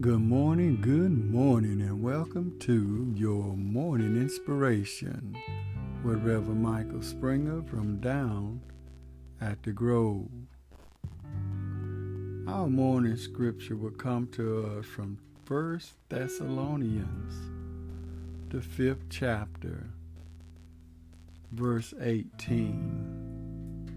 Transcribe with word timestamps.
good 0.00 0.20
morning, 0.22 0.80
good 0.80 1.30
morning, 1.30 1.82
and 1.82 2.02
welcome 2.02 2.58
to 2.58 3.12
your 3.14 3.54
morning 3.54 4.16
inspiration 4.16 5.36
with 6.02 6.24
Reverend 6.24 6.62
Michael 6.62 7.02
Springer 7.02 7.62
from 7.64 8.00
down 8.00 8.62
at 9.42 9.62
the 9.62 9.72
Grove. 9.72 10.30
Our 12.48 12.66
morning 12.66 13.18
scripture 13.18 13.76
will 13.76 13.90
come 13.90 14.26
to 14.28 14.78
us 14.78 14.86
from 14.86 15.18
1 15.46 15.80
Thessalonians, 16.08 17.34
the 18.48 18.62
fifth 18.62 19.04
chapter, 19.10 19.90
verse 21.52 21.92
18. 22.00 23.90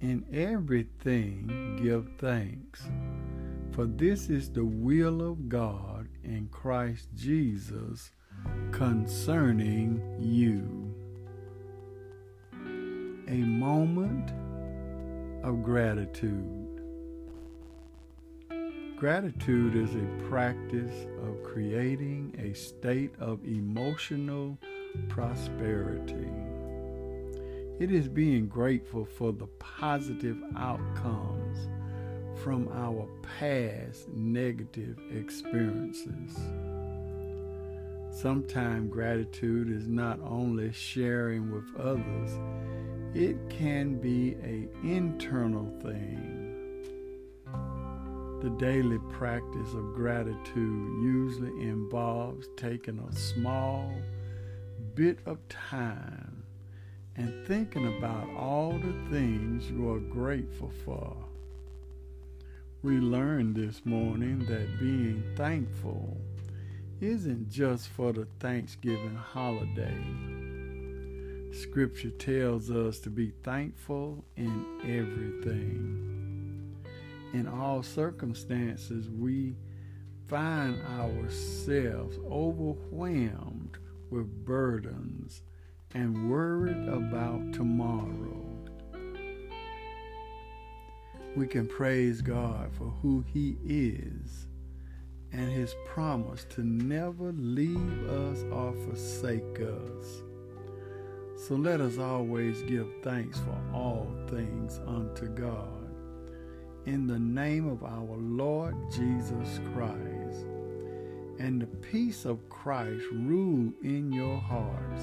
In 0.00 0.24
everything 0.32 1.78
give 1.80 2.08
thanks 2.18 2.88
for 3.72 3.86
this 3.86 4.28
is 4.28 4.50
the 4.50 4.64
will 4.64 5.22
of 5.22 5.48
God 5.48 6.06
in 6.22 6.48
Christ 6.50 7.08
Jesus 7.14 8.10
concerning 8.70 10.02
you. 10.18 10.94
A 13.28 13.36
moment 13.36 14.30
of 15.42 15.62
gratitude. 15.62 16.82
Gratitude 18.96 19.74
is 19.74 19.94
a 19.94 20.28
practice 20.28 21.06
of 21.22 21.42
creating 21.42 22.36
a 22.38 22.54
state 22.54 23.14
of 23.18 23.42
emotional 23.44 24.58
prosperity. 25.08 26.28
It 27.80 27.90
is 27.90 28.06
being 28.06 28.48
grateful 28.48 29.06
for 29.06 29.32
the 29.32 29.46
positive 29.58 30.36
outcomes 30.56 31.61
from 32.42 32.68
our 32.74 33.06
past 33.38 34.08
negative 34.08 34.98
experiences. 35.14 36.36
Sometimes 38.10 38.90
gratitude 38.90 39.70
is 39.70 39.86
not 39.86 40.18
only 40.24 40.72
sharing 40.72 41.52
with 41.52 41.64
others, 41.78 42.32
it 43.14 43.36
can 43.48 43.94
be 44.00 44.32
an 44.42 44.68
internal 44.82 45.70
thing. 45.80 46.48
The 48.42 48.50
daily 48.58 48.98
practice 49.10 49.72
of 49.74 49.94
gratitude 49.94 51.02
usually 51.02 51.68
involves 51.68 52.48
taking 52.56 52.98
a 52.98 53.14
small 53.14 53.94
bit 54.96 55.20
of 55.26 55.38
time 55.48 56.42
and 57.14 57.46
thinking 57.46 57.98
about 57.98 58.28
all 58.36 58.72
the 58.72 59.10
things 59.10 59.70
you 59.70 59.88
are 59.90 60.00
grateful 60.00 60.72
for. 60.84 61.16
We 62.84 62.98
learned 62.98 63.54
this 63.54 63.86
morning 63.86 64.40
that 64.46 64.80
being 64.80 65.22
thankful 65.36 66.16
isn't 67.00 67.48
just 67.48 67.86
for 67.86 68.12
the 68.12 68.26
Thanksgiving 68.40 69.14
holiday. 69.14 69.96
Scripture 71.52 72.10
tells 72.10 72.72
us 72.72 72.98
to 72.98 73.08
be 73.08 73.34
thankful 73.44 74.24
in 74.36 74.66
everything. 74.82 76.74
In 77.32 77.46
all 77.46 77.84
circumstances, 77.84 79.08
we 79.08 79.54
find 80.26 80.82
ourselves 80.82 82.18
overwhelmed 82.28 83.78
with 84.10 84.44
burdens 84.44 85.42
and 85.94 86.28
worried 86.28 86.88
about 86.88 87.52
tomorrow 87.52 88.11
we 91.36 91.46
can 91.46 91.66
praise 91.66 92.20
God 92.20 92.70
for 92.72 92.92
who 93.02 93.24
He 93.32 93.56
is 93.64 94.46
and 95.32 95.50
His 95.50 95.74
promise 95.86 96.44
to 96.50 96.62
never 96.62 97.32
leave 97.32 98.08
us 98.08 98.44
or 98.52 98.74
forsake 98.86 99.60
us. 99.60 100.22
So 101.46 101.54
let 101.54 101.80
us 101.80 101.98
always 101.98 102.62
give 102.62 102.86
thanks 103.02 103.38
for 103.40 103.58
all 103.74 104.06
things 104.28 104.78
unto 104.86 105.26
God. 105.28 105.90
In 106.84 107.06
the 107.06 107.18
name 107.18 107.68
of 107.68 107.82
our 107.82 108.16
Lord 108.18 108.74
Jesus 108.90 109.60
Christ, 109.72 110.46
and 111.38 111.60
the 111.60 111.66
peace 111.66 112.24
of 112.24 112.48
Christ 112.48 113.04
rule 113.12 113.72
in 113.82 114.12
your 114.12 114.38
hearts, 114.38 115.02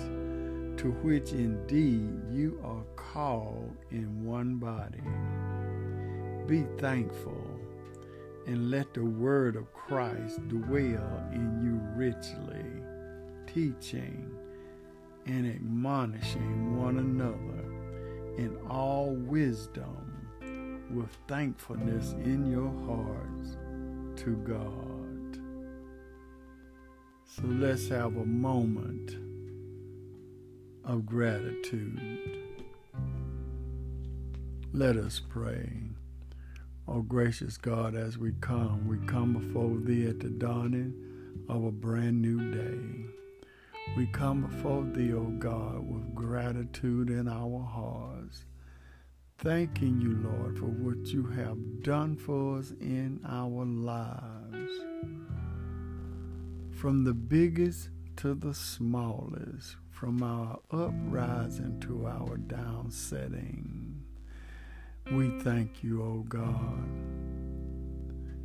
to 0.81 0.91
which 1.01 1.31
indeed 1.31 2.21
you 2.31 2.61
are 2.63 2.83
called 2.95 3.75
in 3.91 4.23
one 4.23 4.55
body. 4.55 5.01
Be 6.49 6.65
thankful 6.79 7.45
and 8.47 8.71
let 8.71 8.95
the 8.95 9.05
word 9.05 9.55
of 9.55 9.71
Christ 9.71 10.39
dwell 10.47 11.29
in 11.31 11.61
you 11.61 11.79
richly, 11.95 12.65
teaching 13.45 14.35
and 15.27 15.45
admonishing 15.45 16.75
one 16.75 16.97
another 16.97 18.41
in 18.41 18.57
all 18.67 19.11
wisdom 19.11 20.27
with 20.91 21.15
thankfulness 21.27 22.13
in 22.13 22.51
your 22.51 22.73
hearts 22.87 23.55
to 24.23 24.35
God. 24.37 25.39
So 27.25 27.43
let's 27.45 27.87
have 27.89 28.17
a 28.17 28.25
moment 28.25 29.17
of 30.83 31.05
gratitude. 31.05 32.39
Let 34.73 34.97
us 34.97 35.21
pray. 35.29 35.89
Oh, 36.91 37.03
gracious 37.03 37.55
God, 37.55 37.93
as 37.93 38.17
we 38.17 38.31
come, 38.41 38.87
we 38.87 38.97
come 39.05 39.33
before 39.33 39.77
Thee 39.77 40.07
at 40.07 40.19
the 40.19 40.29
dawning 40.29 40.91
of 41.47 41.63
a 41.63 41.71
brand 41.71 42.19
new 42.19 42.51
day. 42.51 43.05
We 43.95 44.07
come 44.07 44.41
before 44.41 44.83
Thee, 44.85 45.13
O 45.13 45.25
God, 45.25 45.87
with 45.87 46.15
gratitude 46.15 47.11
in 47.11 47.27
our 47.27 47.59
hearts, 47.63 48.45
thanking 49.37 50.01
You, 50.01 50.17
Lord, 50.27 50.57
for 50.57 50.65
what 50.65 51.05
You 51.13 51.27
have 51.27 51.83
done 51.83 52.15
for 52.15 52.57
us 52.57 52.71
in 52.81 53.19
our 53.23 53.65
lives. 53.65 54.73
From 56.71 57.03
the 57.03 57.13
biggest 57.13 57.89
to 58.15 58.33
the 58.33 58.55
smallest, 58.55 59.75
from 59.91 60.23
our 60.23 60.57
uprising 60.71 61.79
to 61.81 62.07
our 62.07 62.37
downsetting. 62.37 63.78
We 65.11 65.29
thank 65.39 65.83
you, 65.83 66.03
O 66.03 66.05
oh 66.05 66.25
God. 66.27 66.83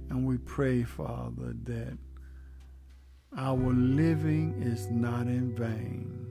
And 0.09 0.27
we 0.27 0.39
pray, 0.39 0.83
Father, 0.83 1.55
that 1.65 1.99
our 3.37 3.73
living 3.73 4.63
is 4.63 4.91
not 4.91 5.27
in 5.27 5.55
vain, 5.55 6.27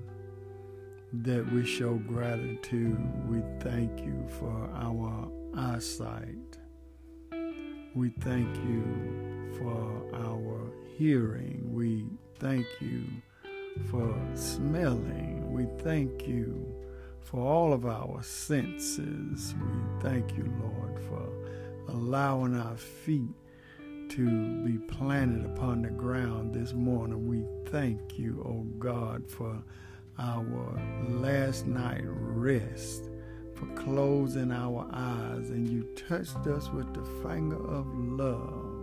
that 1.13 1.51
we 1.51 1.63
show 1.63 1.95
gratitude. 1.95 2.97
We 3.29 3.43
thank 3.59 3.99
you 3.99 4.25
for 4.39 4.69
our 4.73 5.29
eyesight. 5.55 6.57
We 7.93 8.09
thank 8.21 8.55
you 8.57 9.53
for 9.59 10.15
our 10.15 10.71
hearing. 10.97 11.61
We 11.71 12.07
thank 12.39 12.65
you 12.79 13.03
for 13.91 14.15
smelling. 14.33 15.51
We 15.53 15.67
thank 15.83 16.27
you 16.27 16.82
for 17.23 17.41
all 17.41 17.73
of 17.73 17.85
our 17.85 18.21
senses. 18.21 19.55
We 19.59 20.01
thank 20.01 20.37
you, 20.37 20.51
Lord, 20.61 20.99
for 21.09 21.29
allowing 21.87 22.55
our 22.55 22.77
feet 22.77 23.31
to 24.09 24.63
be 24.63 24.77
planted 24.77 25.45
upon 25.45 25.81
the 25.81 25.89
ground 25.89 26.53
this 26.53 26.73
morning. 26.73 27.27
We 27.27 27.43
thank 27.71 28.19
you, 28.19 28.43
O 28.45 28.49
oh 28.49 28.63
God, 28.77 29.27
for 29.29 29.63
our 30.19 30.79
last 31.07 31.65
night 31.65 32.03
rest, 32.05 33.09
for 33.55 33.65
closing 33.73 34.51
our 34.51 34.87
eyes, 34.93 35.49
and 35.49 35.67
you 35.67 35.83
touched 35.95 36.45
us 36.47 36.69
with 36.69 36.93
the 36.93 37.03
finger 37.27 37.65
of 37.67 37.87
love 37.95 38.73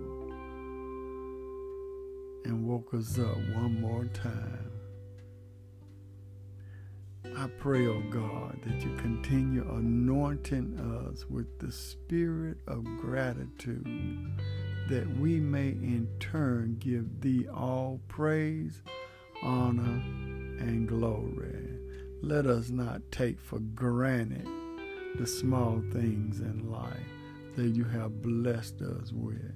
and 2.45 2.67
woke 2.67 2.93
us 2.95 3.19
up 3.19 3.37
one 3.55 3.81
more 3.81 4.07
time. 4.07 4.80
I 7.41 7.47
pray, 7.59 7.87
oh 7.87 8.03
God, 8.11 8.61
that 8.67 8.83
you 8.83 8.95
continue 8.97 9.63
anointing 9.63 10.79
us 11.11 11.25
with 11.31 11.59
the 11.59 11.73
spirit 11.73 12.59
of 12.67 12.85
gratitude, 12.99 14.31
that 14.91 15.09
we 15.17 15.41
may 15.41 15.69
in 15.69 16.07
turn 16.21 16.77
give 16.79 17.23
thee 17.23 17.47
all 17.49 17.99
praise, 18.09 18.83
honor, 19.43 20.03
and 20.61 20.87
glory. 20.87 21.79
Let 22.21 22.45
us 22.45 22.69
not 22.69 23.01
take 23.11 23.41
for 23.41 23.59
granted 23.59 24.47
the 25.17 25.27
small 25.27 25.83
things 25.95 26.41
in 26.41 26.71
life 26.71 26.93
that 27.57 27.69
you 27.69 27.85
have 27.85 28.21
blessed 28.21 28.83
us 28.83 29.13
with. 29.13 29.55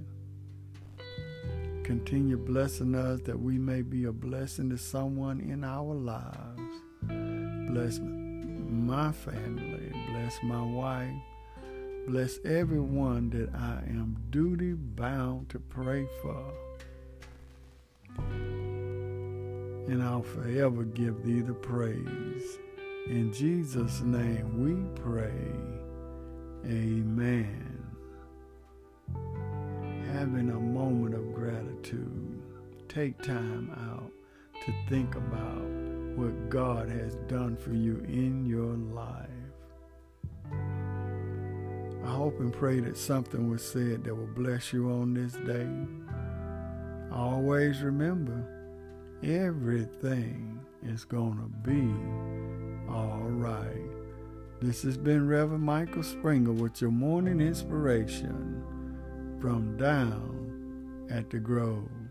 Continue 1.85 2.39
blessing 2.39 2.95
us 2.95 3.21
that 3.27 3.39
we 3.39 3.59
may 3.59 3.83
be 3.83 4.05
a 4.05 4.13
blessing 4.13 4.71
to 4.71 4.79
someone 4.79 5.39
in 5.39 5.65
our 5.65 5.93
lives 5.93 7.34
bless 7.75 8.01
my 8.01 9.13
family, 9.13 9.93
bless 10.11 10.43
my 10.43 10.63
wife, 10.63 11.13
Bless 12.07 12.39
everyone 12.45 13.31
that 13.31 13.49
I 13.55 13.83
am 13.89 14.19
duty 14.29 14.75
bound 14.75 15.49
to 15.49 15.59
pray 15.59 16.07
for. 16.21 16.53
And 19.89 20.03
I'll 20.03 20.23
forever 20.23 20.85
give 20.85 21.25
thee 21.25 21.41
the 21.41 21.55
praise. 21.55 22.59
In 23.07 23.33
Jesus' 23.33 24.03
name 24.03 24.63
we 24.63 24.75
pray. 25.01 25.33
Amen. 26.67 27.87
Having 30.13 30.51
a 30.51 30.61
moment 30.61 31.15
of 31.15 31.33
gratitude. 31.33 32.43
Take 32.87 33.23
time 33.23 33.71
out 33.89 34.13
to 34.67 34.75
think 34.91 35.15
about 35.15 35.94
what 36.17 36.49
God 36.49 36.89
has 36.89 37.17
done 37.29 37.57
for 37.57 37.73
you 37.73 38.05
in 38.09 38.47
your 38.47 38.75
life. 38.95 39.29
I 42.05 42.11
hope 42.11 42.39
and 42.41 42.53
pray 42.53 42.81
that 42.81 42.97
something 42.97 43.51
was 43.51 43.65
said 43.67 44.05
that 44.05 44.15
will 44.15 44.27
bless 44.27 44.73
you 44.73 44.91
on 44.91 45.15
this 45.15 45.33
day. 45.33 45.69
Always 47.13 47.81
remember, 47.83 48.47
everything 49.23 50.61
is 50.83 51.05
going 51.05 51.39
to 51.39 51.49
be 51.69 52.93
all 52.93 53.29
right. 53.31 53.91
This 54.61 54.83
has 54.83 54.97
been 54.97 55.27
Reverend 55.27 55.65
Michael 55.65 56.03
Springer 56.03 56.53
with 56.53 56.81
your 56.81 56.91
morning 56.91 57.41
inspiration 57.41 58.63
from 59.41 59.77
down 59.77 61.07
at 61.11 61.31
the 61.31 61.39
Grove. 61.39 62.04